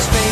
[0.00, 0.29] us face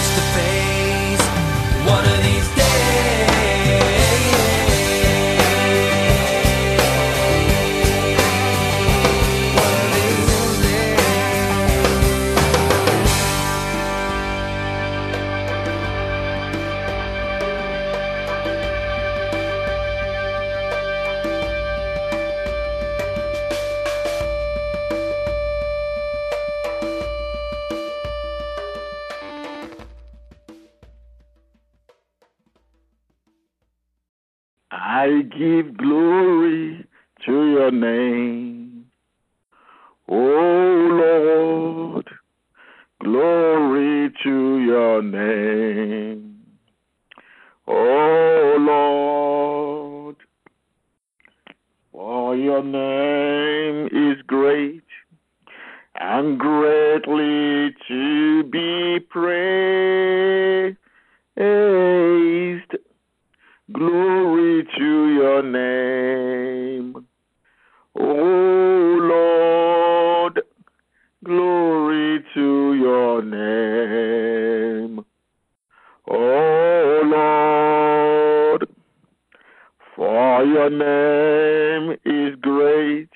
[80.59, 83.11] your name is great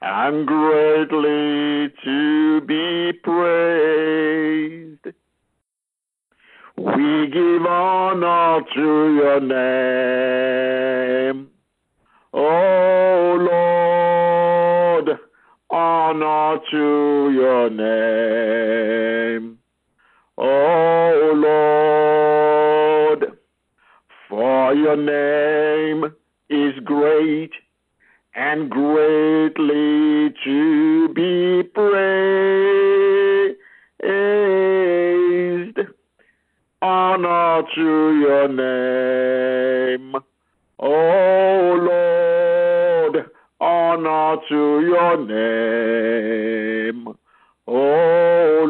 [0.00, 5.06] and greatly to be praised.
[6.76, 11.48] We give honor to your name.
[12.32, 13.34] Oh
[15.00, 15.18] Lord,
[15.68, 19.58] honor to your name.
[20.38, 23.36] Oh Lord,
[24.28, 26.14] for your name
[26.50, 27.52] is great
[28.50, 32.00] and greatly to be praised.
[36.82, 40.16] Honor to your name.
[40.80, 43.30] Oh Lord,
[43.60, 47.14] honor to your name.
[47.68, 48.64] Oh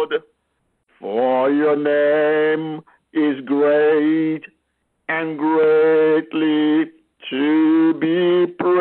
[0.00, 0.22] Lord,
[1.00, 4.44] for your name is great
[5.08, 6.92] and greatly
[7.30, 8.76] to be praised.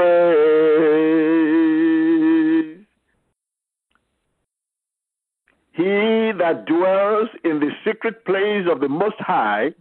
[5.74, 9.72] He that dwells in the secret place of the Most High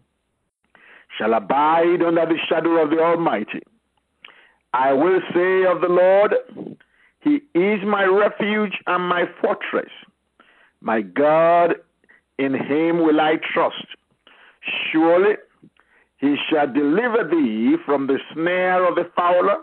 [1.19, 3.61] shall abide under the shadow of the Almighty.
[4.73, 6.35] I will say of the Lord,
[7.21, 9.91] He is my refuge and my fortress.
[10.81, 11.77] My God,
[12.39, 13.87] in Him will I trust.
[14.91, 15.35] Surely
[16.19, 19.59] He shall deliver thee from the snare of the fowler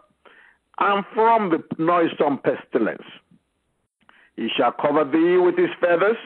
[0.80, 3.04] and from the noisome pestilence.
[4.36, 6.18] He shall cover thee with his feathers,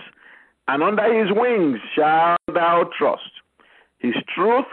[0.68, 3.32] and under his wings shalt thou trust.
[4.00, 4.66] His truth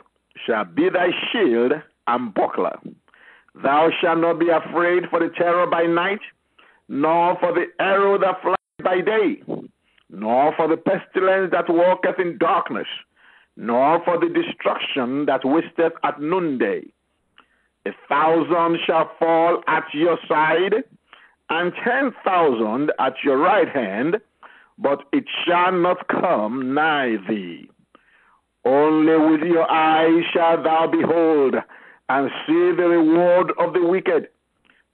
[0.47, 1.73] shall be thy shield
[2.07, 2.79] and buckler.
[3.63, 6.21] Thou shalt not be afraid for the terror by night,
[6.89, 9.43] nor for the arrow that flies by day,
[10.11, 12.87] nor for the pestilence that walketh in darkness,
[13.57, 16.83] nor for the destruction that wasteth at noonday.
[17.85, 20.85] A thousand shall fall at your side,
[21.51, 24.17] and ten thousand at your right hand,
[24.78, 27.69] but it shall not come nigh thee.
[28.65, 31.56] Only with your eyes shalt thou behold
[32.09, 34.28] and see the reward of the wicked,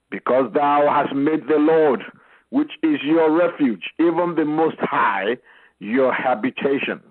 [0.09, 2.01] because thou hast made the Lord,
[2.49, 5.37] which is your refuge, even the Most High,
[5.79, 7.01] your habitation.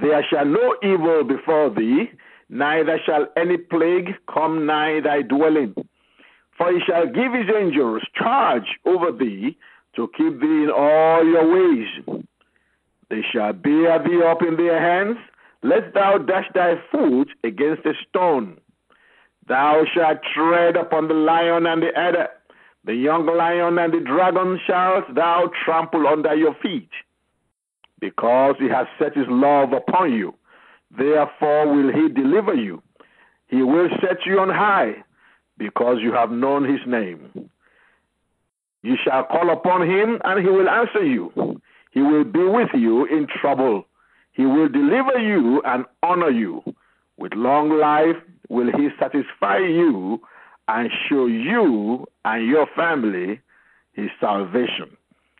[0.00, 2.10] There shall no evil befall thee,
[2.48, 5.74] neither shall any plague come nigh thy dwelling.
[6.56, 9.56] For he shall give his angels charge over thee
[9.96, 12.22] to keep thee in all your ways.
[13.10, 15.18] They shall bear thee up in their hands,
[15.62, 18.58] lest thou dash thy foot against a stone.
[19.48, 22.28] Thou shalt tread upon the lion and the adder,
[22.84, 26.90] the young lion and the dragon shalt thou trample under your feet.
[28.00, 30.34] Because he has set his love upon you,
[30.96, 32.82] therefore will he deliver you.
[33.46, 35.04] He will set you on high,
[35.58, 37.50] because you have known his name.
[38.82, 41.60] You shall call upon him, and he will answer you.
[41.92, 43.86] He will be with you in trouble.
[44.32, 46.62] He will deliver you and honor you.
[47.16, 48.16] With long life
[48.48, 50.20] will he satisfy you
[50.68, 53.40] and show you and your family
[53.92, 54.96] his salvation.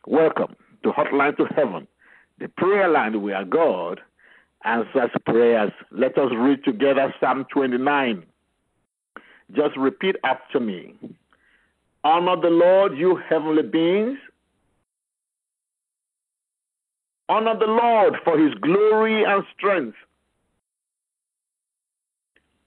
[0.06, 1.88] Welcome to Hotline to Heaven,
[2.38, 4.00] the prayer line where God
[4.64, 5.72] answers prayers.
[5.90, 8.24] Let us read together Psalm 29.
[9.52, 10.94] Just repeat after me.
[12.04, 14.18] Honor the Lord, you heavenly beings.
[17.28, 19.96] Honor the Lord for his glory and strength.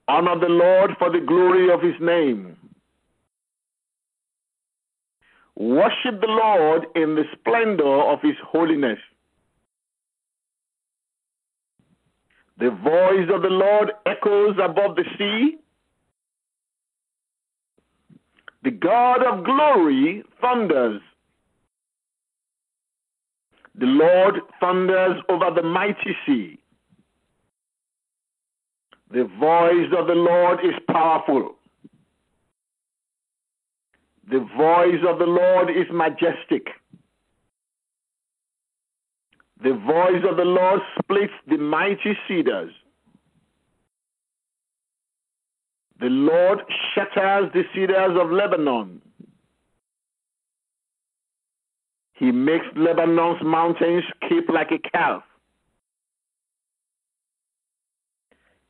[0.08, 2.56] Honor the Lord for the glory of his name.
[5.56, 8.98] Worship the Lord in the splendor of his holiness.
[12.58, 15.58] The voice of the Lord echoes above the sea.
[18.66, 21.00] The God of glory thunders.
[23.76, 26.58] The Lord thunders over the mighty sea.
[29.12, 31.54] The voice of the Lord is powerful.
[34.28, 36.66] The voice of the Lord is majestic.
[39.62, 42.72] The voice of the Lord splits the mighty cedars.
[45.98, 46.58] The Lord
[46.94, 49.00] shatters the cedars of Lebanon.
[52.14, 55.22] He makes Lebanon's mountains keep like a calf.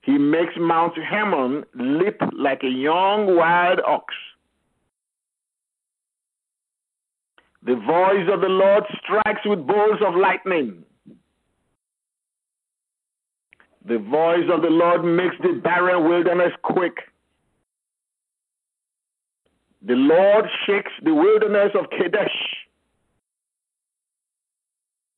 [0.03, 4.15] He makes Mount Hermon leap like a young wild ox.
[7.65, 10.85] The voice of the Lord strikes with bolts of lightning.
[13.85, 17.01] The voice of the Lord makes the barren wilderness quake.
[19.87, 22.37] The Lord shakes the wilderness of Kadesh.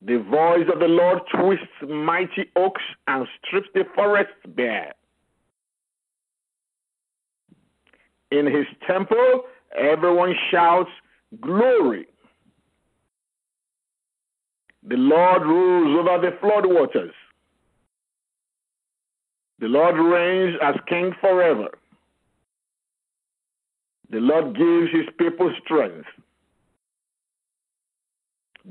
[0.03, 4.93] The voice of the Lord twists mighty oaks and strips the forest bare.
[8.31, 9.45] In his temple,
[9.75, 10.91] everyone shouts,
[11.41, 12.05] Glory.
[14.83, 17.11] The Lord rules over the floodwaters.
[19.59, 21.69] The Lord reigns as king forever.
[24.09, 26.07] The Lord gives his people strength.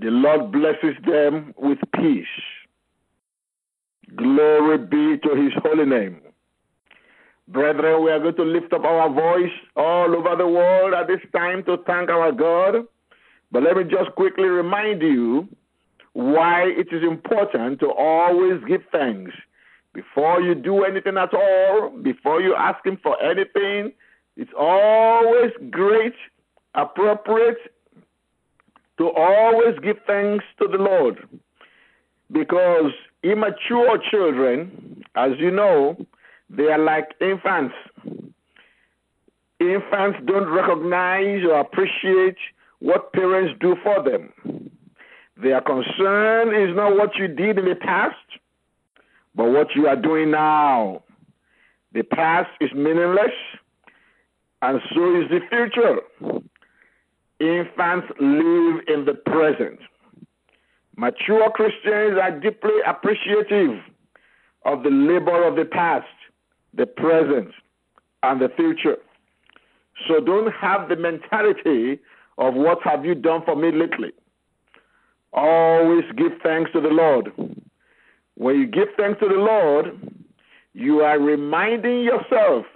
[0.00, 2.26] The Lord blesses them with peace.
[4.16, 6.20] Glory be to his holy name.
[7.48, 11.20] Brethren, we are going to lift up our voice all over the world at this
[11.34, 12.86] time to thank our God.
[13.50, 15.48] But let me just quickly remind you
[16.12, 19.32] why it is important to always give thanks.
[19.94, 23.92] Before you do anything at all, before you ask Him for anything,
[24.38, 26.14] it's always great,
[26.76, 27.58] appropriate
[28.98, 31.28] to always give thanks to the Lord.
[32.30, 32.92] Because
[33.24, 35.96] immature children, as you know,
[36.48, 37.74] they are like infants.
[39.58, 42.36] Infants don't recognize or appreciate
[42.78, 44.70] what parents do for them.
[45.36, 48.14] Their concern is not what you did in the past,
[49.34, 51.02] but what you are doing now.
[51.92, 53.32] The past is meaningless,
[54.62, 56.42] and so is the future.
[57.40, 59.78] Infants live in the present.
[60.96, 63.78] Mature Christians are deeply appreciative
[64.64, 66.06] of the labor of the past,
[66.74, 67.52] the present,
[68.24, 68.96] and the future.
[70.08, 72.00] So don't have the mentality
[72.38, 74.10] of what have you done for me lately.
[75.32, 77.32] Always give thanks to the Lord.
[78.34, 80.00] When you give thanks to the Lord,
[80.72, 82.66] you are reminding yourself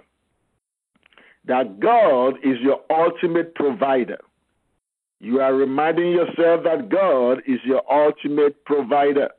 [1.45, 4.19] that God is your ultimate provider.
[5.19, 9.29] You are reminding yourself that God is your ultimate provider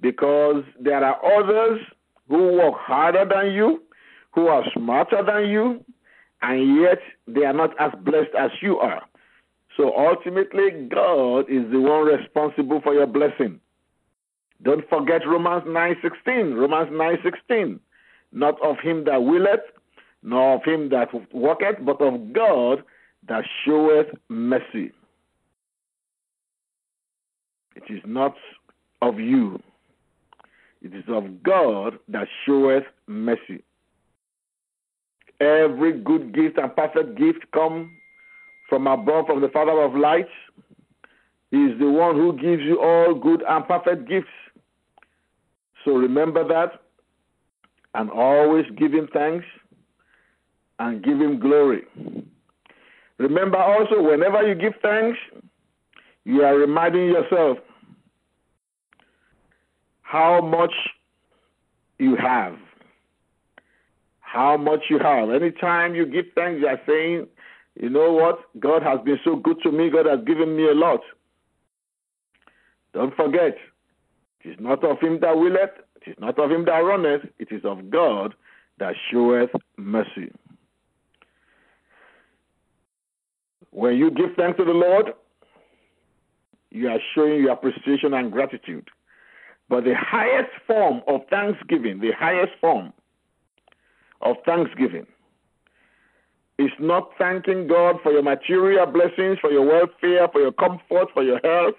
[0.00, 1.80] because there are others
[2.28, 3.82] who work harder than you,
[4.32, 5.84] who are smarter than you,
[6.42, 9.02] and yet they are not as blessed as you are.
[9.76, 13.60] So ultimately, God is the one responsible for your blessing.
[14.62, 16.54] Don't forget Romans 9:16.
[16.54, 17.80] Romans 9:16.
[18.32, 19.64] Not of him that willeth,
[20.24, 22.82] nor of him that worketh, but of God
[23.28, 24.90] that showeth mercy.
[27.76, 28.34] It is not
[29.02, 29.60] of you.
[30.80, 33.62] It is of God that showeth mercy.
[35.40, 37.94] Every good gift and perfect gift come
[38.68, 40.30] from above, from the Father of lights.
[41.50, 44.28] He is the one who gives you all good and perfect gifts.
[45.84, 46.80] So remember that
[47.94, 49.44] and always give him thanks
[50.78, 51.82] and give him glory.
[53.18, 55.18] Remember also, whenever you give thanks,
[56.24, 57.58] you are reminding yourself
[60.02, 60.72] how much
[61.98, 62.56] you have.
[64.20, 65.30] How much you have.
[65.30, 67.26] Anytime you give thanks, you are saying,
[67.80, 68.40] you know what?
[68.58, 69.90] God has been so good to me.
[69.90, 71.00] God has given me a lot.
[72.94, 73.56] Don't forget,
[74.42, 77.48] it is not of him that willeth, it is not of him that runneth, it
[77.50, 78.34] is of God
[78.78, 80.30] that showeth mercy.
[83.74, 85.14] When you give thanks to the Lord,
[86.70, 88.88] you are showing your appreciation and gratitude.
[89.68, 92.92] But the highest form of thanksgiving, the highest form
[94.20, 95.06] of thanksgiving,
[96.56, 101.24] is not thanking God for your material blessings, for your welfare, for your comfort, for
[101.24, 101.74] your health,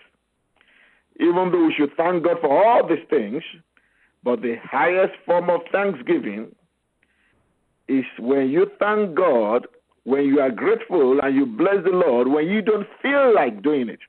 [1.21, 3.41] even though we should thank God for all these things.
[4.21, 6.53] But the highest form of thanksgiving
[7.87, 9.67] is when you thank God,
[10.05, 13.89] when you are grateful and you bless the Lord, when you don't feel like doing
[13.89, 13.99] it,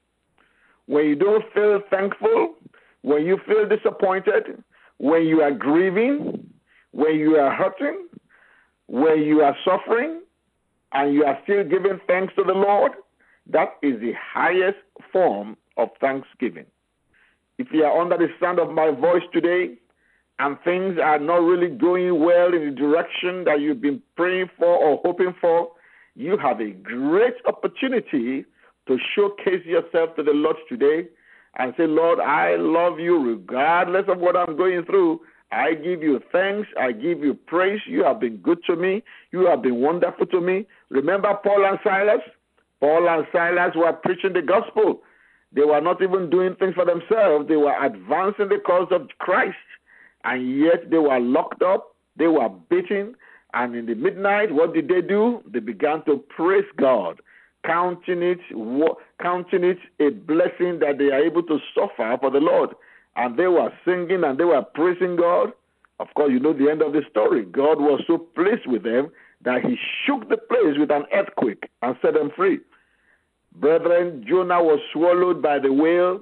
[0.86, 2.54] when you don't feel thankful,
[3.02, 4.62] when you feel disappointed,
[4.98, 6.48] when you are grieving,
[6.92, 8.06] when you are hurting,
[8.86, 10.20] when you are suffering,
[10.92, 12.92] and you are still giving thanks to the Lord,
[13.50, 14.78] that is the highest
[15.12, 16.66] form of thanksgiving.
[17.58, 19.78] If you are under the sound of my voice today
[20.38, 24.66] and things are not really going well in the direction that you've been praying for
[24.66, 25.70] or hoping for,
[26.16, 28.44] you have a great opportunity
[28.88, 31.08] to showcase yourself to the Lord today
[31.58, 35.20] and say, Lord, I love you regardless of what I'm going through.
[35.52, 36.68] I give you thanks.
[36.78, 37.80] I give you praise.
[37.86, 39.02] You have been good to me.
[39.30, 40.66] You have been wonderful to me.
[40.90, 42.20] Remember Paul and Silas?
[42.80, 45.02] Paul and Silas were preaching the gospel.
[45.52, 49.56] They were not even doing things for themselves, they were advancing the cause of Christ.
[50.24, 53.14] And yet they were locked up, they were beaten.
[53.56, 55.40] And in the midnight, what did they do?
[55.50, 57.22] They began to praise God,
[57.64, 58.38] counting it,
[59.22, 62.70] counting it a blessing that they are able to suffer for the Lord.
[63.16, 65.54] And they were singing and they were praising God.
[65.98, 67.46] Of course, you know the end of the story.
[67.46, 69.10] God was so pleased with them
[69.42, 72.60] that he shook the place with an earthquake and set them free.
[73.54, 76.20] Brethren, Jonah was swallowed by the whale,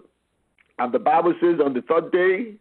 [0.79, 2.55] and the Bible says on the third day,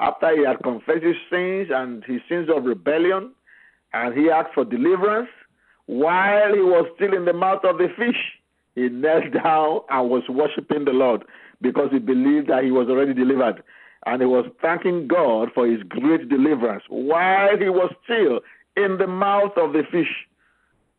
[0.00, 3.30] after he had confessed his sins and his sins of rebellion,
[3.96, 5.28] and he asked for deliverance,
[5.86, 8.16] while he was still in the mouth of the fish,
[8.74, 11.24] he knelt down and was worshiping the Lord
[11.62, 13.62] because he believed that he was already delivered.
[14.04, 18.40] And he was thanking God for his great deliverance while he was still
[18.76, 20.26] in the mouth of the fish.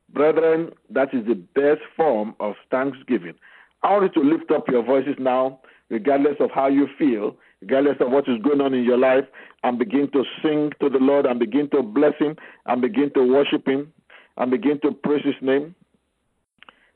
[0.10, 3.36] Brethren, that is the best form of thanksgiving.
[3.84, 7.98] I want you to lift up your voices now, regardless of how you feel, regardless
[8.00, 9.26] of what is going on in your life,
[9.64, 12.36] and begin to sing to the Lord, and begin to bless Him,
[12.66, 13.92] and begin to worship Him,
[14.38, 15.76] and begin to praise His name,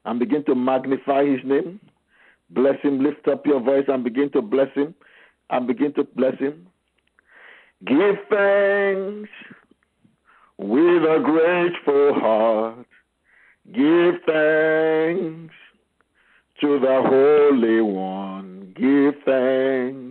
[0.06, 1.80] and begin to magnify His name.
[2.50, 4.94] Bless Him, lift up your voice, and begin to bless Him,
[5.50, 6.68] and begin to bless Him.
[7.86, 9.30] Give thanks
[10.58, 12.86] with a grateful heart.
[13.72, 15.56] Give thanks
[16.62, 18.74] to the Holy One.
[18.76, 20.11] Give thanks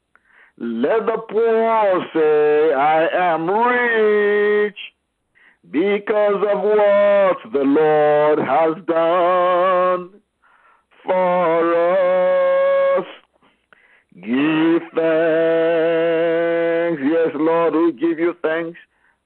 [0.63, 4.77] Let the poor say, I am rich
[5.71, 10.21] because of what the Lord has done
[11.03, 11.73] for
[12.93, 13.07] us.
[14.13, 17.01] Give thanks.
[17.09, 18.77] Yes, Lord, we give you thanks.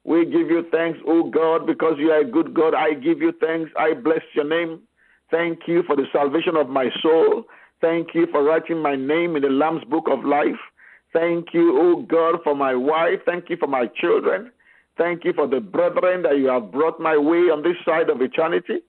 [0.05, 2.73] We give you thanks, O God, because you are a good God.
[2.73, 3.71] I give you thanks.
[3.77, 4.83] I bless your name.
[5.29, 7.43] Thank you for the salvation of my soul.
[7.81, 10.61] Thank you for writing my name in the Lamb's book of life.
[11.15, 13.19] Thank you, O God, for my wife.
[13.25, 14.51] Thank you for my children.
[14.97, 18.21] Thank you for the brethren that you have brought my way on this side of
[18.21, 18.79] eternity.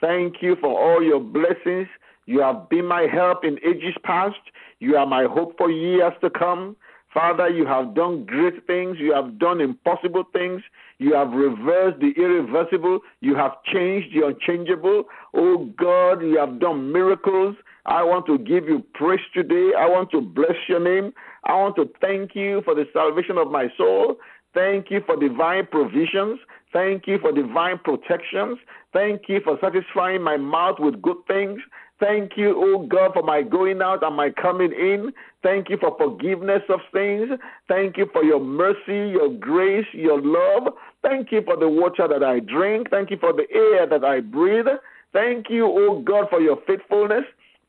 [0.00, 1.88] Thank you for all your blessings.
[2.24, 4.40] You have been my help in ages past.
[4.78, 6.74] You are my hope for years to come.
[7.12, 8.96] Father, you have done great things.
[8.98, 10.62] You have done impossible things.
[10.98, 13.00] You have reversed the irreversible.
[13.20, 15.04] You have changed the unchangeable.
[15.34, 17.56] Oh God, you have done miracles.
[17.86, 19.72] I want to give you praise today.
[19.78, 21.12] I want to bless your name.
[21.44, 24.16] I want to thank you for the salvation of my soul.
[24.54, 26.38] Thank you for divine provisions.
[26.72, 28.58] Thank you for divine protections.
[28.92, 31.60] Thank you for satisfying my mouth with good things.
[32.00, 35.12] Thank you, oh God, for my going out and my coming in.
[35.42, 37.38] Thank you for forgiveness of sins.
[37.68, 40.74] Thank you for your mercy, your grace, your love.
[41.02, 42.90] Thank you for the water that I drink.
[42.90, 44.66] Thank you for the air that I breathe.
[45.12, 47.24] Thank you, oh God, for your faithfulness.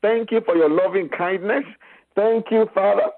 [0.06, 1.64] Thank you for your loving kindness.
[2.14, 3.10] Thank you, Father.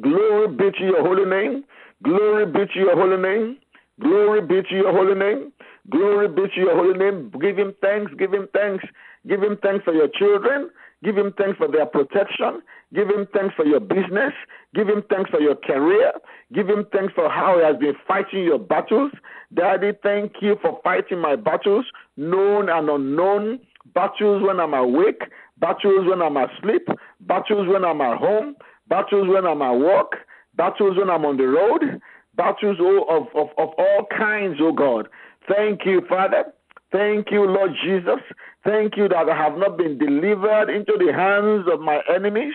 [0.00, 1.64] Glory be to your holy name.
[2.04, 3.58] Glory be to your holy name.
[4.00, 5.52] Glory be to your holy name.
[5.90, 7.32] Glory be to your holy name.
[7.40, 8.12] Give him thanks.
[8.20, 8.84] Give him thanks.
[9.26, 10.70] Give him thanks for your children.
[11.02, 12.62] Give him thanks for their protection.
[12.94, 14.32] Give him thanks for your business.
[14.76, 16.12] Give him thanks for your career.
[16.54, 19.10] Give him thanks for how he has been fighting your battles.
[19.52, 21.84] Daddy, thank you for fighting my battles,
[22.16, 23.58] known and unknown.
[23.94, 25.22] Battles when I'm awake,
[25.58, 26.88] battles when I'm asleep,
[27.20, 28.56] battles when I'm at home,
[28.88, 30.12] battles when I'm at work,
[30.56, 32.00] battles when I'm on the road,
[32.36, 35.08] battles oh, of, of, of all kinds, oh God.
[35.48, 36.44] Thank you, Father.
[36.92, 38.20] Thank you, Lord Jesus.
[38.64, 42.54] Thank you that I have not been delivered into the hands of my enemies.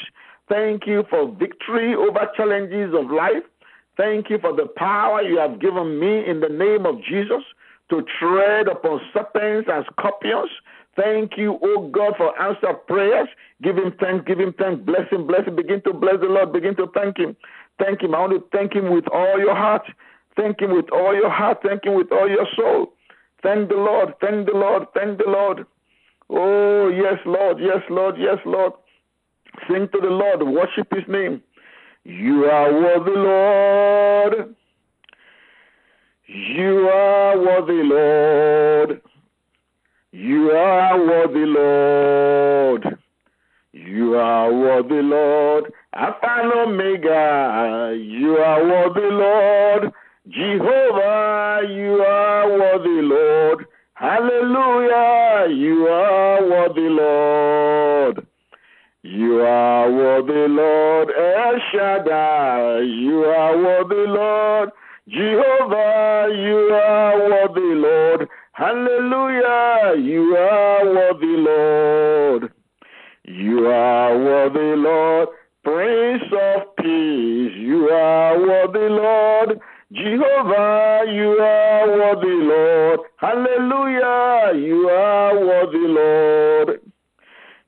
[0.49, 3.43] Thank you for victory over challenges of life.
[3.97, 7.43] Thank you for the power you have given me in the name of Jesus
[7.89, 10.49] to tread upon serpents and scorpions.
[10.95, 13.29] Thank you, oh God, for answered prayers.
[13.63, 14.83] Give him thanks, give him thanks.
[14.83, 15.55] Bless him, bless him.
[15.55, 16.51] Begin to bless the Lord.
[16.51, 17.35] Begin to thank him.
[17.79, 18.13] Thank him.
[18.13, 19.83] I want to thank him with all your heart.
[20.35, 21.59] Thank him with all your heart.
[21.63, 22.93] Thank him with all your soul.
[23.41, 24.13] Thank the Lord.
[24.21, 24.87] Thank the Lord.
[24.93, 25.65] Thank the Lord.
[26.29, 27.57] Oh, yes, Lord.
[27.59, 28.15] Yes, Lord.
[28.17, 28.73] Yes, Lord.
[29.67, 30.43] Sing to the Lord.
[30.43, 31.41] Worship his name.
[32.03, 34.55] You are worthy, Lord.
[36.27, 39.01] You are worthy, Lord.
[40.21, 42.97] You are worthy, Lord.
[43.73, 45.73] You are worthy, Lord.
[45.95, 47.97] Alpha and Omega.
[47.97, 49.91] You are worthy, Lord.
[50.29, 53.65] Jehovah, you are worthy, Lord.
[53.95, 58.27] Hallelujah, you are worthy, Lord.
[59.01, 61.09] You are worthy, Lord.
[61.17, 64.69] El Shaddai, you are worthy, Lord.
[65.07, 68.29] Jehovah, you are worthy, Lord.
[68.61, 72.53] Hallelujah, you are worthy, Lord.
[73.23, 75.29] You are worthy, Lord.
[75.63, 79.59] Prince of Peace, you are worthy, Lord.
[79.91, 82.99] Jehovah, you are worthy, Lord.
[83.17, 86.81] Hallelujah, you are worthy, Lord.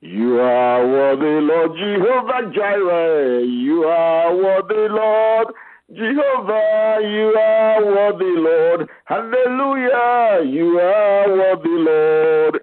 [0.02, 1.72] You are worthy, Lord.
[1.76, 5.48] Jehovah Jireh, you are worthy, Lord.
[5.96, 8.90] Jehovah, you are worthy, Lord.
[9.06, 12.60] Hallelujah, you are worthy, Lord.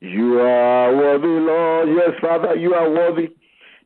[0.00, 1.88] You are worthy, Lord.
[1.88, 3.30] Yes, Father, you are worthy.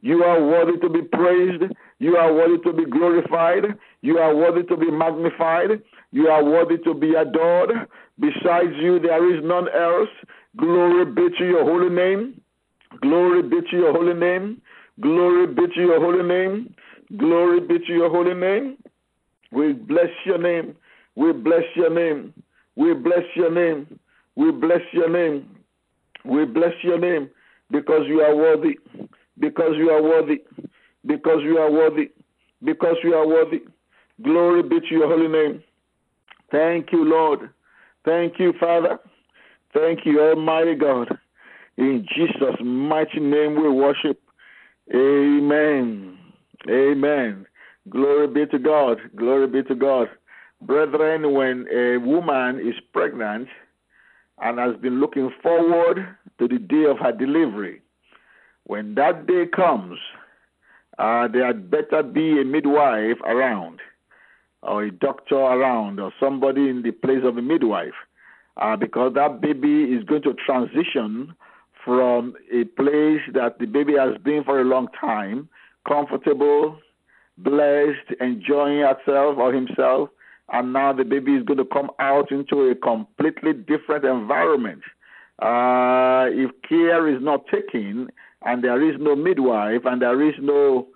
[0.01, 1.63] You are worthy to be praised.
[2.01, 3.79] You are worthy to be glorified.
[4.01, 5.81] You are worthy to be magnified.
[6.11, 7.71] You are worthy to be adored.
[8.19, 10.11] Besides you, there is none else.
[10.57, 12.41] Glory be to your holy name.
[13.01, 14.61] Glory be to your holy name.
[15.01, 16.75] Glory be to your holy name.
[17.17, 18.79] Glory be to your holy name.
[19.51, 20.75] We bless your name.
[21.15, 22.33] We bless your name.
[22.77, 23.99] We bless your name.
[24.35, 25.49] We bless your name.
[26.25, 27.29] We bless your name
[27.71, 28.79] because you are worthy.
[29.39, 30.43] Because you are worthy.
[31.05, 32.11] Because you are worthy.
[32.65, 33.61] Because you are worthy.
[34.23, 35.63] Glory be to your holy name.
[36.51, 37.51] Thank you, Lord.
[38.05, 38.99] Thank you, Father.
[39.75, 41.19] Thank you, Almighty God.
[41.77, 44.21] In Jesus' mighty name we worship.
[44.95, 46.19] Amen.
[46.69, 47.47] Amen.
[47.89, 48.99] Glory be to God.
[49.17, 50.09] Glory be to God.
[50.61, 53.49] Brethren, when a woman is pregnant
[54.41, 56.07] and has been looking forward
[56.39, 57.83] to the day of her delivery,
[58.65, 59.99] when that day comes,
[60.99, 63.81] uh, there had better be a midwife around,
[64.63, 67.95] or a doctor around, or somebody in the place of a midwife,
[68.59, 71.35] uh, because that baby is going to transition
[71.85, 75.49] from a place that the baby has been for a long time,
[75.87, 76.79] comfortable,
[77.39, 80.11] blessed, enjoying herself or himself,
[80.53, 84.83] and now the baby is going to come out into a completely different environment.
[85.41, 88.09] Uh, if care is not taken,
[88.45, 90.87] and there is no midwife, and there is no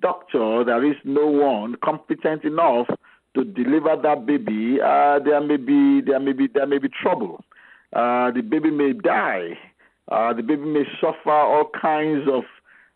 [0.00, 2.86] doctor, there is no one competent enough
[3.34, 7.44] to deliver that baby, uh, there may be there may be there may be trouble.
[7.92, 9.58] Uh, the baby may die.
[10.08, 12.42] Uh, the baby may suffer all kinds of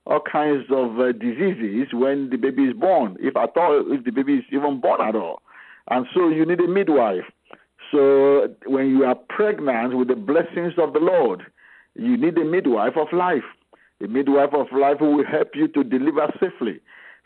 [0.06, 4.10] all kinds of uh, diseases when the baby is born, if at all, if the
[4.10, 5.42] baby is even born at all.
[5.90, 7.24] And so you need a midwife.
[7.90, 11.42] So when you are pregnant with the blessings of the Lord,
[11.94, 13.44] you need a midwife of life.
[14.02, 16.80] A midwife of life who will help you to deliver safely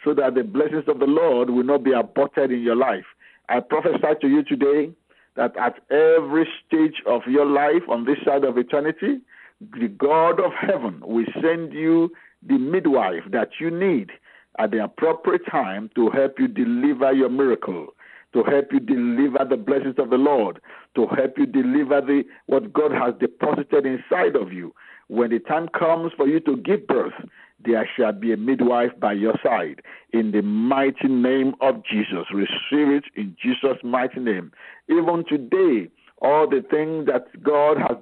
[0.05, 3.07] so that the blessings of the Lord will not be aborted in your life.
[3.49, 4.93] I prophesy to you today
[5.37, 9.21] that at every stage of your life on this side of eternity,
[9.61, 12.11] the God of heaven will send you
[12.47, 14.11] the midwife that you need
[14.59, 17.89] at the appropriate time to help you deliver your miracle,
[18.33, 20.61] to help you deliver the blessings of the Lord,
[20.95, 24.75] to help you deliver the what God has deposited inside of you.
[25.09, 27.15] When the time comes for you to give birth,
[27.65, 29.83] there shall be a midwife by your side.
[30.13, 34.53] In the mighty name of Jesus, receive it in Jesus' mighty name.
[34.89, 37.97] Even today, all the things that God has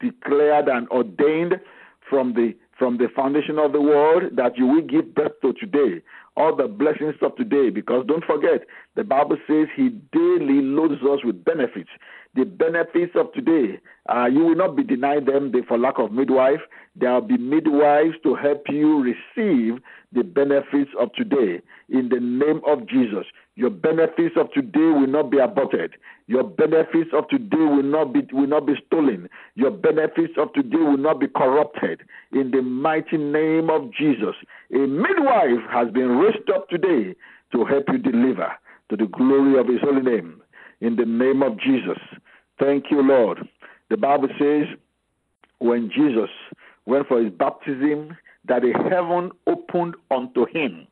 [0.00, 1.60] declared and ordained
[2.08, 6.02] from the from the foundation of the world that you will give birth to today.
[6.36, 8.66] All the blessings of today, because don't forget,
[8.96, 11.90] the Bible says He daily loads us with benefits.
[12.34, 16.58] The benefits of today, uh, you will not be denied them for lack of midwife.
[16.96, 22.62] There will be midwives to help you receive the benefits of today in the name
[22.66, 23.26] of Jesus.
[23.54, 25.92] Your benefits of today will not be aborted.
[26.26, 29.28] Your benefits of today will not be will not be stolen.
[29.56, 32.00] Your benefits of today will not be corrupted.
[32.32, 34.34] In the mighty name of Jesus,
[34.72, 37.14] a midwife has been raised up today
[37.52, 38.52] to help you deliver
[38.88, 40.40] to the glory of His holy name.
[40.80, 41.98] In the name of Jesus,
[42.58, 43.46] thank you, Lord.
[43.90, 44.66] The Bible says
[45.58, 46.30] when Jesus
[46.86, 50.88] went for his baptism, that a heaven opened unto him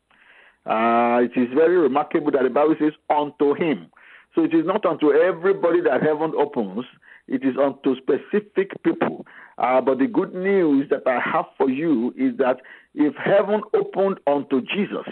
[0.66, 3.90] uh, it is very remarkable that the Bible says, unto him.
[4.34, 6.84] So it is not unto everybody that heaven opens,
[7.26, 9.26] it is unto specific people.
[9.58, 12.58] Uh, but the good news that I have for you is that
[12.94, 15.06] if heaven opened unto Jesus,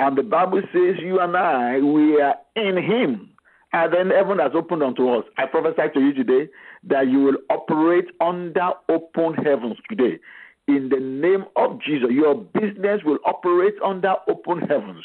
[0.00, 3.30] and the Bible says you and I, we are in him,
[3.72, 5.24] and then heaven has opened unto us.
[5.38, 6.50] I prophesy to you today
[6.84, 10.18] that you will operate under open heavens today
[10.68, 12.08] in the name of Jesus.
[12.10, 15.04] Your business will operate under open heavens.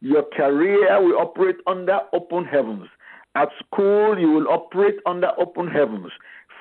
[0.00, 2.88] Your career will operate under open heavens.
[3.34, 6.10] At school, you will operate under open heavens.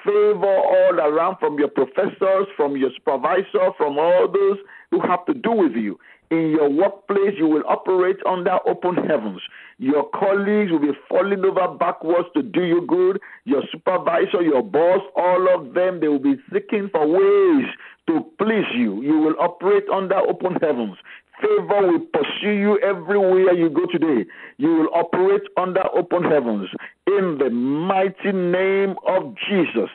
[0.04, 4.58] Favor all around from your professors, from your supervisor, from all those
[4.92, 6.00] who have to do with you.
[6.32, 9.42] In your workplace, you will operate under open heavens.
[9.80, 13.20] Your colleagues will be falling over backwards to do you good.
[13.46, 17.66] Your supervisor, your boss, all of them, they will be seeking for ways
[18.08, 19.02] to please you.
[19.02, 20.98] You will operate under open heavens.
[21.42, 24.30] Favor will pursue you everywhere you go today.
[24.58, 26.70] You will operate under open heavens
[27.08, 29.90] in the mighty name of Jesus.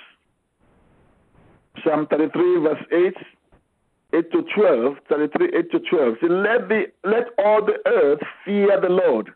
[1.85, 3.15] Psalm 33, verse 8.
[4.13, 6.15] 8 to 12, 33, 8 to 12.
[6.21, 9.31] Say, let, the, let all the earth fear the Lord.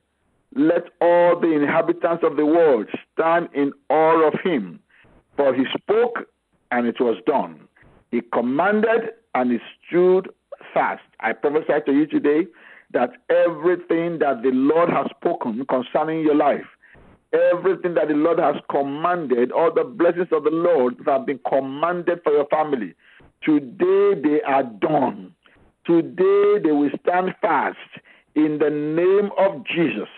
[0.55, 4.81] Let all the inhabitants of the world stand in awe of him.
[5.37, 6.29] For he spoke,
[6.71, 7.61] and it was done.
[8.11, 10.31] He commanded and he stood
[10.75, 11.03] fast.
[11.21, 12.47] I prophesy to you today
[12.93, 16.65] that everything that the Lord has spoken concerning your life,
[17.33, 21.41] everything that the Lord has commanded, all the blessings of the Lord that have been
[21.49, 22.95] commanded for your family,
[23.43, 25.35] today they are done.
[25.87, 27.79] Today they will stand fast
[28.35, 30.09] in the name of Jesus.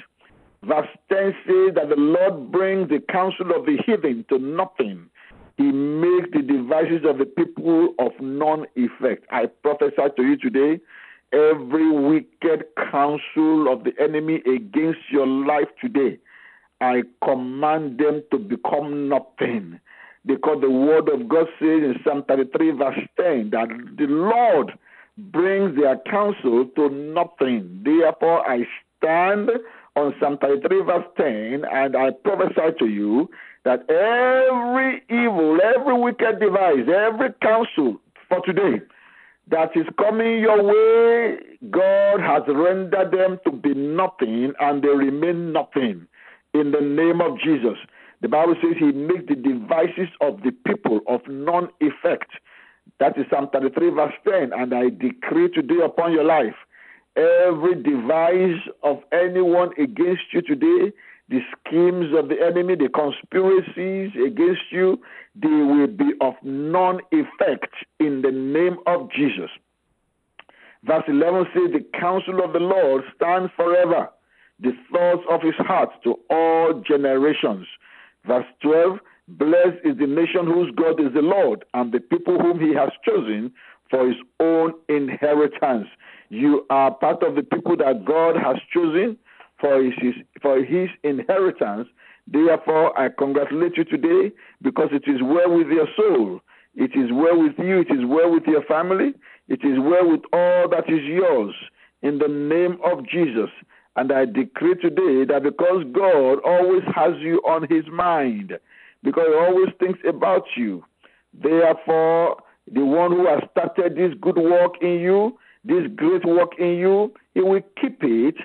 [0.63, 5.09] Verse 10 says that the Lord brings the counsel of the heathen to nothing
[5.57, 9.27] he makes the devices of the people of none effect.
[9.31, 10.81] I prophesy to you today
[11.33, 16.19] every wicked counsel of the enemy against your life today,
[16.81, 19.79] I command them to become nothing.
[20.27, 24.73] Because the word of God says in Psalm 33, verse 10, that the Lord
[25.17, 27.83] brings their counsel to nothing.
[27.85, 28.67] Therefore, I
[28.99, 29.51] stand
[29.97, 33.31] on Psalm 33, verse 10, and I prophesy to you
[33.65, 38.81] that every evil, every wicked device, every counsel for today
[39.51, 41.39] that is coming your way,
[41.71, 46.07] God has rendered them to be nothing and they remain nothing
[46.55, 47.79] in the name of Jesus.
[48.21, 52.31] The Bible says he makes the devices of the people of non effect.
[52.99, 54.53] That is Psalm 33, verse 10.
[54.53, 56.57] And I decree today upon your life
[57.17, 60.93] every device of anyone against you today
[61.31, 65.01] the schemes of the enemy, the conspiracies against you,
[65.37, 69.51] they will be of non effect in the name of Jesus.
[70.83, 74.11] Verse 11 says, The counsel of the Lord stands forever,
[74.59, 77.67] the thoughts of his heart to all generations.
[78.27, 82.59] Verse 12, Blessed is the nation whose God is the Lord, and the people whom
[82.61, 83.53] he has chosen
[83.89, 85.87] for his own inheritance.
[86.29, 89.17] You are part of the people that God has chosen
[89.61, 91.89] for his, for his inheritance.
[92.27, 96.41] Therefore, I congratulate you today because it is well with your soul.
[96.75, 97.81] It is well with you.
[97.81, 99.13] It is well with your family.
[99.49, 101.55] It is well with all that is yours
[102.03, 103.51] in the name of Jesus.
[103.97, 108.59] And I decree today that because God always has you on his mind,
[109.03, 110.85] because he always thinks about you,
[111.35, 112.37] therefore
[112.73, 117.13] the one who has started this good work in you, this great work in you,
[117.35, 118.37] he will keep it,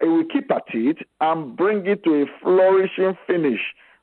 [0.00, 3.60] he will keep at it and bring it to a flourishing finish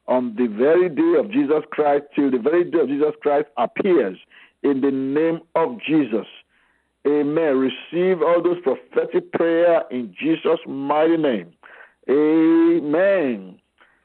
[0.07, 4.17] on the very day of Jesus Christ till the very day of Jesus Christ appears
[4.63, 6.27] in the name of Jesus.
[7.07, 7.57] Amen.
[7.57, 11.53] Receive all those prophetic prayer in Jesus' mighty name.
[12.09, 13.59] Amen.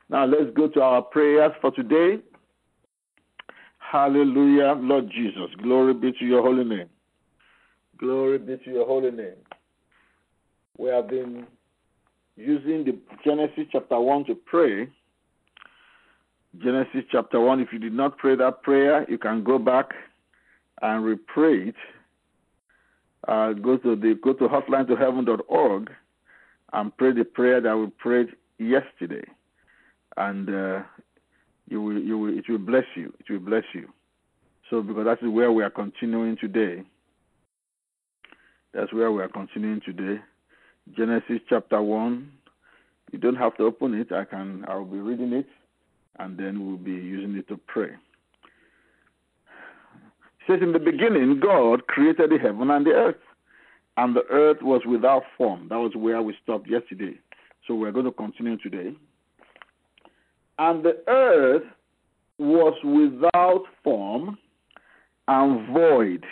[0.08, 2.22] Now let's go to our prayers for today.
[3.78, 5.50] Hallelujah, Lord Jesus.
[5.62, 6.88] Glory be to your holy name.
[7.98, 9.36] Glory be to your holy name.
[10.78, 11.46] We have been
[12.36, 14.88] using the Genesis chapter 1 to pray.
[16.62, 17.60] Genesis chapter 1.
[17.60, 19.90] If you did not pray that prayer, you can go back
[20.82, 21.74] and repray it.
[23.28, 25.90] Uh, go to the go to hotline to heaven.org
[26.72, 28.28] and pray the prayer that we prayed
[28.58, 29.24] yesterday.
[30.16, 30.82] And uh,
[31.68, 33.12] you will, you will, it will bless you.
[33.20, 33.88] It will bless you.
[34.68, 36.82] So, because that is where we are continuing today.
[38.72, 40.20] That's where we are continuing today.
[40.96, 42.30] Genesis chapter 1.
[43.12, 44.12] You don't have to open it.
[44.12, 45.46] I can, I'll be reading it
[46.20, 47.90] and then we'll be using it to pray.
[50.50, 53.22] Says, In the beginning, God created the heaven and the earth,
[53.96, 55.68] and the earth was without form.
[55.68, 57.14] That was where we stopped yesterday.
[57.66, 58.92] So we're going to continue today.
[60.58, 61.62] And the earth
[62.38, 64.38] was without form
[65.28, 66.24] and void.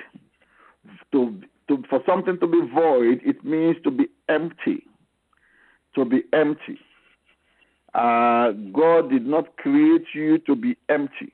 [1.13, 4.83] To, to, for something to be void, it means to be empty.
[5.95, 6.81] To be empty.
[7.95, 11.33] Uh, God did not create you to be empty.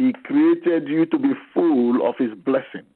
[0.00, 2.86] He created you to be full of His blessing,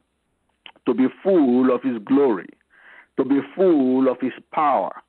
[0.87, 2.49] to be full of His glory,
[3.19, 5.03] to be full of His power,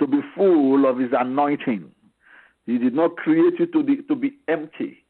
[0.00, 1.88] to be full of His anointing.
[2.66, 5.04] He did not create you to be, to be empty.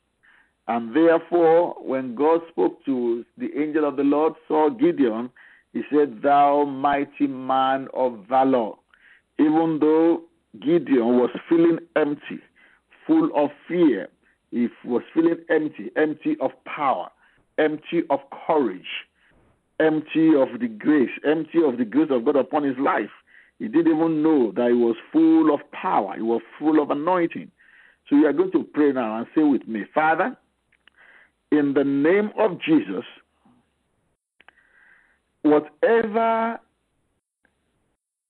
[0.68, 5.30] And therefore, when God spoke to the angel of the Lord, saw Gideon,
[5.72, 8.72] he said, Thou mighty man of valor.
[9.38, 10.24] Even though
[10.60, 12.40] Gideon was feeling empty,
[13.06, 14.10] full of fear,
[14.50, 17.10] he was feeling empty, empty of power,
[17.58, 19.06] empty of courage,
[19.80, 23.10] empty of the grace, empty of the grace of God upon his life.
[23.58, 27.50] He didn't even know that he was full of power, he was full of anointing.
[28.08, 30.36] So you are going to pray now and say with me, Father,
[31.50, 33.04] in the name of Jesus,
[35.42, 36.60] whatever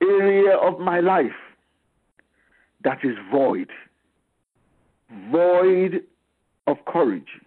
[0.03, 1.33] area of my life
[2.85, 3.71] that is void,
[5.31, 6.03] void
[6.67, 7.41] of courage,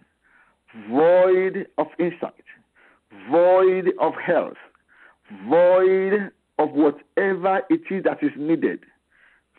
[0.89, 2.33] void of insight,
[3.29, 4.57] void of health,
[5.47, 8.79] void of whatever it is that is needed.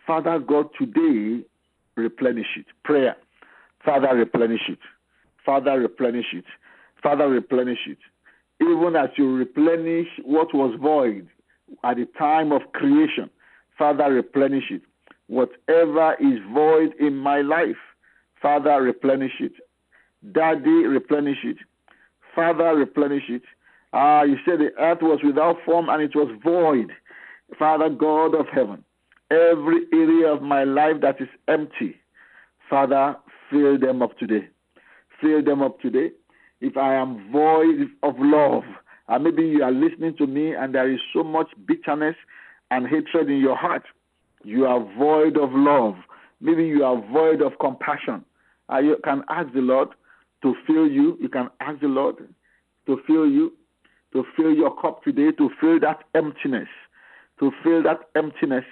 [0.07, 1.45] Father God, today,
[1.97, 2.67] replenish it.
[2.85, 3.17] Prayer.
[3.85, 4.79] Father, replenish it.
[5.45, 6.45] Father, replenish it.
[7.03, 7.99] Father, replenish it.
[8.61, 11.29] Even as you replenish what was void
[11.85, 13.31] at the time of creation,
[13.79, 14.83] Father, replenish it.
[15.29, 17.77] Whatever is void in my life,
[18.41, 19.53] Father, replenish it.
[20.33, 21.59] Daddy, replenish it.
[22.35, 23.43] Father, replenish it.
[23.93, 26.93] Ah, you said the earth was without form and it was void.
[27.59, 28.85] Father God of heaven,
[29.31, 31.97] every area of my life that is empty,
[32.69, 33.17] Father,
[33.51, 34.49] fill them up today.
[35.21, 36.13] Fill them up today.
[36.61, 38.63] If I am void of love,
[39.09, 42.15] and maybe you are listening to me and there is so much bitterness
[42.71, 43.83] and hatred in your heart,
[44.45, 45.97] you are void of love.
[46.41, 48.25] Maybe you are void of compassion.
[48.79, 49.89] You can ask the Lord
[50.43, 51.19] to fill you.
[51.21, 52.17] You can ask the Lord
[52.87, 53.53] to fill you,
[54.13, 56.69] to fill your cup today, to fill that emptiness,
[57.41, 58.65] to fill that emptiness.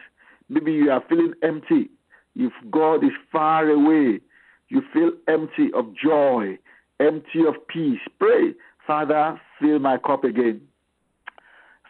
[0.48, 1.90] Maybe you are feeling empty.
[2.36, 4.20] If God is far away,
[4.68, 6.58] you feel empty of joy,
[7.00, 8.00] empty of peace.
[8.18, 8.54] Pray,
[8.86, 10.60] Father, fill my cup again.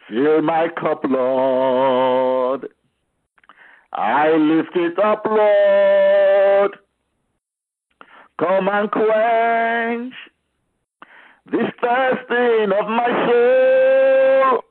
[0.09, 2.67] Fill my cup, Lord.
[3.93, 6.28] I lift it up, Lord.
[8.39, 10.13] Come and quench
[11.51, 14.63] this thirsting of my soul.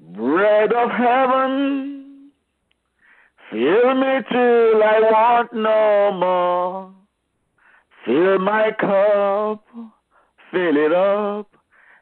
[0.00, 2.30] Bread of heaven,
[3.50, 6.92] fill me till I want no more.
[8.04, 9.64] Fill my cup,
[10.50, 11.48] fill it up,